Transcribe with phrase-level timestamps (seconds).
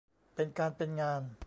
[0.35, 1.21] เป็นการเป็นงาน